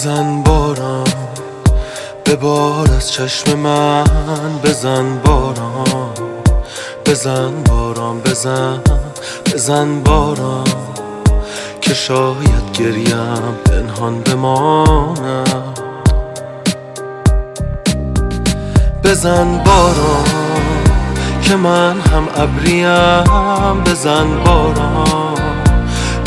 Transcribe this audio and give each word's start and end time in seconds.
بزن 0.00 0.42
باران 0.42 1.04
به 2.24 2.36
بار 2.36 2.90
از 2.96 3.12
چشم 3.12 3.58
من 3.58 4.04
بزن 4.64 5.18
باران. 5.24 6.14
بزن 7.06 7.62
باران 7.62 8.20
بزن 8.20 8.80
بزن 9.54 10.00
باران 10.00 10.64
که 11.80 11.94
شاید 11.94 12.72
گریم 12.78 13.54
پنهان 13.64 14.20
بمانم. 14.20 15.74
بزن 19.04 19.58
باران 19.64 20.24
که 21.42 21.56
من 21.56 22.00
هم 22.00 22.28
ابریم. 22.36 23.84
بزن 23.84 24.44
باران 24.44 25.34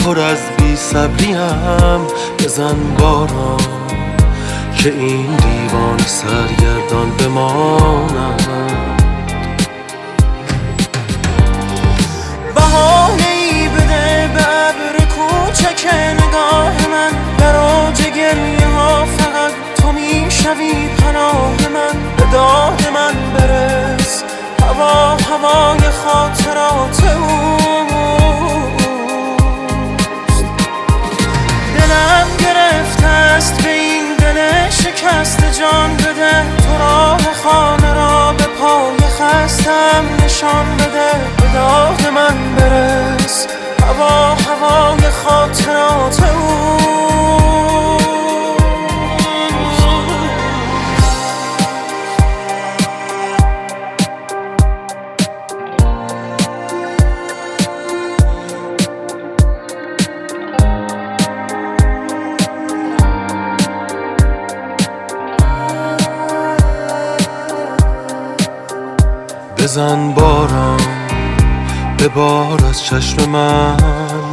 پر 0.05 0.19
از 0.19 0.52
بی 0.73 0.79
صبریم 0.79 2.01
بزن 2.39 2.75
باران 2.99 3.57
که 4.77 4.89
این 4.89 5.35
دیوان 5.35 5.97
سرگردان 5.97 7.09
ای 13.17 13.67
بده 13.67 14.29
به 14.33 14.41
ابر 14.41 15.05
کوچک 15.05 15.87
نگاه 15.93 16.87
من. 16.91 17.11
آج 17.55 18.01
گریه 18.01 18.67
ها 18.67 19.05
فقط 19.05 19.51
تو 19.81 19.91
می‌شوی. 19.91 21.02
است 33.43 33.63
به 33.63 33.69
این 33.69 34.15
دل 34.15 34.69
شکست 34.69 35.59
جان 35.59 35.97
بده. 35.97 36.57
تو 36.57 36.77
راه 36.79 37.33
خانه 37.43 37.93
را 37.93 38.33
به 38.37 38.43
پای 38.43 38.97
خستم. 38.97 40.05
نشان 40.25 40.77
بده 40.77 41.11
به 41.37 41.53
داد 41.53 42.07
من 42.13 42.55
برس. 42.55 43.47
هوا 43.87 44.35
هوای 44.35 45.09
خاطرات 45.09 46.23
اوست 46.23 46.82
بزن 69.73 70.13
باران 70.13 70.79
به 71.97 72.07
بار 72.07 72.65
از 72.69 72.83
چشم 72.83 73.29
من 73.29 73.77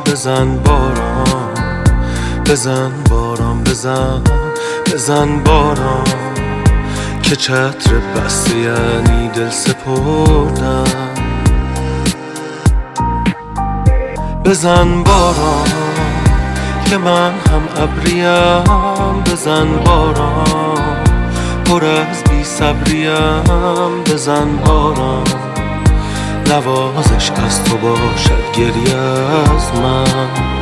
بزن 0.07 0.57
باران 0.57 1.85
بزن 2.47 2.91
باران 3.11 3.65
بزن 3.65 4.23
بزن 4.87 5.39
باران. 5.45 6.05
که 7.23 7.37
چتر 7.37 7.93
بسته 8.17 8.57
یعنی 8.59 9.29
دل 9.29 9.51
سپردن 9.51 10.85
بزن 14.45 15.03
باران 15.03 15.69
که 16.85 16.97
من 16.99 17.33
هم 17.33 17.83
ابریم. 17.83 19.23
بزن 19.25 19.67
باران. 19.85 20.70
پر 21.71 21.85
از 21.85 22.25
بی 22.25 22.45
صبریم 22.45 24.05
بزن 24.07 24.57
باران 24.57 25.25
نوازش 26.47 27.31
از 27.31 27.65
تو 27.65 27.77
باشد 27.77 28.53
گریه 28.57 28.97
از 28.97 29.81
من. 29.83 30.60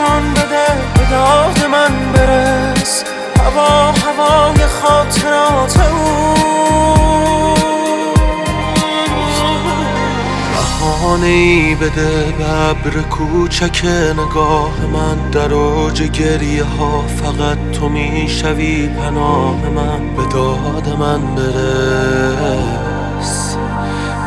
نشان 0.00 0.30
بده 0.34 0.66
به 0.94 1.04
داد 1.10 1.58
من 1.72 2.12
برس. 2.12 3.04
هوا 3.38 3.92
هوای 3.92 4.66
خاطرات 4.66 5.76
اوست 5.76 7.60
بهانه 10.80 11.26
ای 11.26 11.74
بده 11.74 12.34
به 12.38 12.50
ابر 12.70 13.00
کوچک 13.10 13.84
نگاه 14.12 14.86
من. 14.92 15.30
در 15.30 15.54
اوج 15.54 16.02
گریه 16.02 16.64
ها 16.64 17.04
فقط 17.22 17.58
تو 17.72 17.88
می‌شوی 17.88 18.88
پناه 18.88 19.68
من. 19.74 20.14
به 20.16 20.22
داد 20.32 20.88
من 20.98 21.34
برس. 21.34 22.76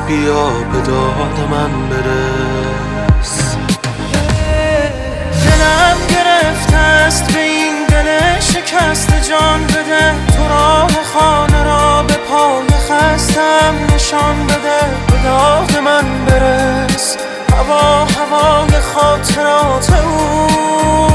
بیا 0.07 0.49
به 0.73 0.81
داد 0.81 1.47
من 1.51 1.89
برس. 1.89 2.72
خستم 13.33 13.95
نشان 13.95 14.47
بده 14.47 14.79
به 15.07 15.23
داد 15.23 15.77
من 15.77 16.25
برس. 16.25 17.17
هوا 17.57 18.05
هوای 18.05 18.79
خاطرات 18.79 19.93
او. 19.93 21.12